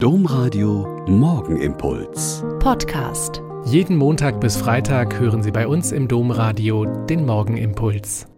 Domradio 0.00 1.04
Morgenimpuls. 1.08 2.44
Podcast. 2.60 3.42
Jeden 3.64 3.96
Montag 3.96 4.40
bis 4.40 4.56
Freitag 4.56 5.18
hören 5.18 5.42
Sie 5.42 5.50
bei 5.50 5.66
uns 5.66 5.90
im 5.90 6.06
Domradio 6.06 6.84
den 7.06 7.26
Morgenimpuls. 7.26 8.28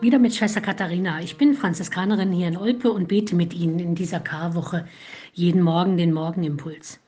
Wieder 0.00 0.18
mit 0.18 0.34
Schwester 0.34 0.60
Katharina. 0.60 1.20
Ich 1.20 1.36
bin 1.36 1.54
Franziskanerin 1.54 2.32
hier 2.32 2.48
in 2.48 2.56
Olpe 2.56 2.90
und 2.90 3.06
bete 3.06 3.36
mit 3.36 3.54
Ihnen 3.54 3.78
in 3.78 3.94
dieser 3.94 4.18
Karwoche 4.18 4.88
jeden 5.34 5.62
Morgen 5.62 5.96
den 5.96 6.12
Morgenimpuls. 6.12 6.98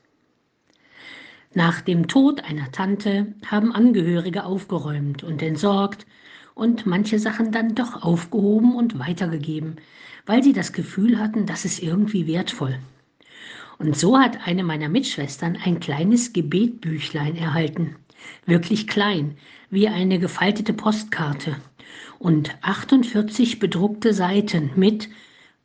Nach 1.52 1.80
dem 1.80 2.06
Tod 2.06 2.44
einer 2.44 2.70
Tante 2.70 3.34
haben 3.44 3.74
Angehörige 3.74 4.44
aufgeräumt 4.44 5.24
und 5.24 5.42
entsorgt 5.42 6.06
und 6.54 6.86
manche 6.86 7.18
Sachen 7.18 7.50
dann 7.50 7.74
doch 7.74 8.04
aufgehoben 8.04 8.76
und 8.76 9.00
weitergegeben, 9.00 9.78
weil 10.26 10.44
sie 10.44 10.52
das 10.52 10.72
Gefühl 10.72 11.18
hatten, 11.18 11.44
das 11.44 11.64
ist 11.64 11.82
irgendwie 11.82 12.28
wertvoll. 12.28 12.78
Und 13.82 13.96
so 13.96 14.16
hat 14.16 14.46
eine 14.46 14.62
meiner 14.62 14.88
Mitschwestern 14.88 15.58
ein 15.64 15.80
kleines 15.80 16.32
Gebetbüchlein 16.32 17.34
erhalten. 17.34 17.96
Wirklich 18.46 18.86
klein, 18.86 19.34
wie 19.70 19.88
eine 19.88 20.20
gefaltete 20.20 20.72
Postkarte. 20.72 21.56
Und 22.20 22.56
48 22.62 23.58
bedruckte 23.58 24.14
Seiten 24.14 24.70
mit 24.76 25.08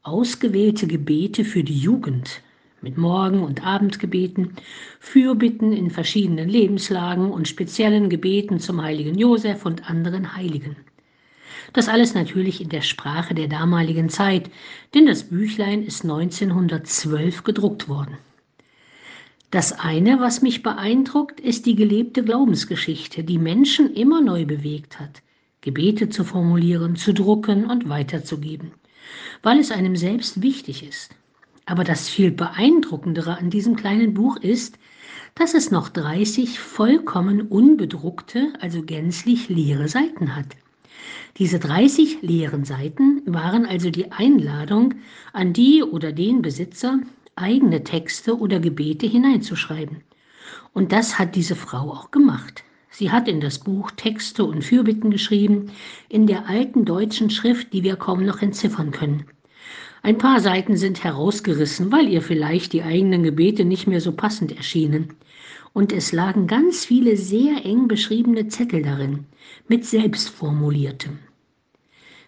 ausgewählte 0.01 0.87
Gebete 0.87 1.45
für 1.45 1.63
die 1.63 1.77
Jugend, 1.77 2.41
mit 2.81 2.97
Morgen- 2.97 3.43
und 3.43 3.63
Abendgebeten, 3.63 4.53
Fürbitten 4.99 5.71
in 5.71 5.91
verschiedenen 5.91 6.49
Lebenslagen 6.49 7.29
und 7.29 7.47
speziellen 7.47 8.09
Gebeten 8.09 8.59
zum 8.59 8.81
heiligen 8.81 9.15
Josef 9.15 9.63
und 9.63 9.87
anderen 9.87 10.35
Heiligen. 10.35 10.75
Das 11.73 11.89
alles 11.89 12.13
natürlich 12.13 12.61
in 12.61 12.69
der 12.69 12.81
Sprache 12.81 13.33
der 13.33 13.47
damaligen 13.47 14.09
Zeit, 14.09 14.49
denn 14.93 15.05
das 15.05 15.23
Büchlein 15.23 15.83
ist 15.83 16.03
1912 16.03 17.43
gedruckt 17.43 17.89
worden. 17.89 18.17
Das 19.51 19.71
eine, 19.71 20.19
was 20.19 20.41
mich 20.41 20.61
beeindruckt, 20.61 21.39
ist 21.39 21.65
die 21.65 21.75
gelebte 21.75 22.23
Glaubensgeschichte, 22.23 23.23
die 23.23 23.37
Menschen 23.37 23.93
immer 23.93 24.21
neu 24.21 24.45
bewegt 24.45 24.99
hat, 24.99 25.21
Gebete 25.61 26.09
zu 26.09 26.23
formulieren, 26.23 26.95
zu 26.97 27.13
drucken 27.13 27.69
und 27.69 27.87
weiterzugeben, 27.87 28.71
weil 29.43 29.59
es 29.59 29.71
einem 29.71 29.95
selbst 29.95 30.41
wichtig 30.41 30.85
ist. 30.87 31.15
Aber 31.65 31.83
das 31.83 32.09
viel 32.09 32.31
beeindruckendere 32.31 33.37
an 33.37 33.49
diesem 33.49 33.75
kleinen 33.75 34.13
Buch 34.13 34.37
ist, 34.37 34.77
dass 35.35 35.53
es 35.53 35.71
noch 35.71 35.89
30 35.89 36.59
vollkommen 36.59 37.41
unbedruckte, 37.41 38.53
also 38.59 38.81
gänzlich 38.81 39.49
leere 39.49 39.87
Seiten 39.87 40.35
hat. 40.35 40.57
Diese 41.37 41.59
30 41.59 42.21
leeren 42.21 42.65
Seiten 42.65 43.21
waren 43.25 43.65
also 43.65 43.89
die 43.89 44.11
Einladung 44.11 44.95
an 45.33 45.53
die 45.53 45.83
oder 45.83 46.11
den 46.11 46.41
Besitzer, 46.41 46.99
eigene 47.35 47.83
Texte 47.83 48.37
oder 48.37 48.59
Gebete 48.59 49.05
hineinzuschreiben. 49.05 49.97
Und 50.73 50.91
das 50.91 51.19
hat 51.19 51.35
diese 51.35 51.55
Frau 51.55 51.91
auch 51.91 52.11
gemacht. 52.11 52.63
Sie 52.89 53.11
hat 53.11 53.27
in 53.27 53.41
das 53.41 53.59
Buch 53.59 53.91
Texte 53.91 54.43
und 54.43 54.63
Fürbitten 54.63 55.11
geschrieben, 55.11 55.71
in 56.09 56.25
der 56.25 56.49
alten 56.49 56.85
deutschen 56.85 57.29
Schrift, 57.29 57.73
die 57.73 57.83
wir 57.83 57.95
kaum 57.95 58.25
noch 58.25 58.41
entziffern 58.41 58.91
können. 58.91 59.25
Ein 60.01 60.17
paar 60.17 60.39
Seiten 60.39 60.77
sind 60.77 61.03
herausgerissen, 61.03 61.91
weil 61.91 62.07
ihr 62.07 62.21
vielleicht 62.21 62.73
die 62.73 62.83
eigenen 62.83 63.23
Gebete 63.23 63.65
nicht 63.65 63.87
mehr 63.87 64.01
so 64.01 64.13
passend 64.13 64.55
erschienen. 64.55 65.15
Und 65.77 65.93
es 65.93 66.11
lagen 66.11 66.47
ganz 66.47 66.85
viele 66.85 67.15
sehr 67.17 67.63
eng 67.63 67.87
beschriebene 67.87 68.47
Zettel 68.47 68.81
darin, 68.81 69.25
mit 69.67 69.85
selbstformuliertem. 69.85 71.19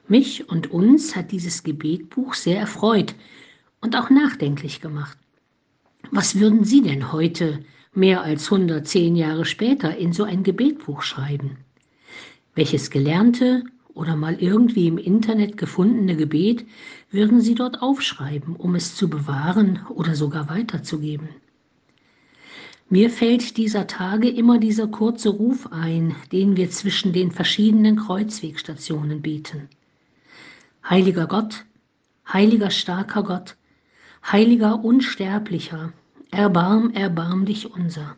Mich 0.07 0.47
und 0.49 0.69
uns 0.69 1.15
hat 1.15 1.31
dieses 1.31 1.63
Gebetbuch 1.63 2.35
sehr 2.35 2.59
erfreut 2.59 3.15
und 3.81 3.95
auch 3.95 4.11
nachdenklich 4.11 4.81
gemacht. 4.81 5.17
Was 6.11 6.39
würden 6.39 6.63
Sie 6.63 6.83
denn 6.83 7.11
heute, 7.11 7.65
mehr 7.91 8.21
als 8.21 8.51
110 8.51 9.15
Jahre 9.15 9.45
später, 9.45 9.97
in 9.97 10.13
so 10.13 10.25
ein 10.25 10.43
Gebetbuch 10.43 11.01
schreiben? 11.01 11.57
Welches 12.53 12.91
gelernte 12.91 13.63
oder 13.95 14.15
mal 14.15 14.35
irgendwie 14.39 14.85
im 14.85 14.99
Internet 14.99 15.57
gefundene 15.57 16.15
Gebet 16.15 16.67
würden 17.09 17.41
Sie 17.41 17.55
dort 17.55 17.81
aufschreiben, 17.81 18.55
um 18.55 18.75
es 18.75 18.93
zu 18.93 19.09
bewahren 19.09 19.79
oder 19.89 20.13
sogar 20.13 20.49
weiterzugeben? 20.49 21.29
Mir 22.91 23.11
fällt 23.11 23.57
dieser 23.57 23.85
Tage 23.85 24.27
immer 24.29 24.57
dieser 24.57 24.87
kurze 24.87 25.29
Ruf 25.29 25.67
ein, 25.71 26.15
den 26.31 26.57
wir 26.57 26.71
zwischen 26.71 27.13
den 27.13 27.31
verschiedenen 27.31 27.97
Kreuzwegstationen 27.97 29.21
beten. 29.21 29.69
Heiliger 30.89 31.27
Gott, 31.27 31.65
heiliger 32.27 32.71
starker 32.71 33.21
Gott, 33.21 33.57
heiliger 34.25 34.83
Unsterblicher, 34.83 35.93
erbarm, 36.31 36.89
erbarm 36.91 37.45
dich 37.45 37.71
unser. 37.71 38.15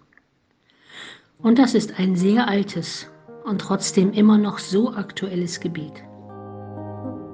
Und 1.38 1.60
das 1.60 1.74
ist 1.74 2.00
ein 2.00 2.16
sehr 2.16 2.48
altes 2.48 3.08
und 3.44 3.60
trotzdem 3.60 4.14
immer 4.14 4.38
noch 4.38 4.60
so 4.60 4.94
aktuelles 4.94 5.60
Gebet. 5.60 6.02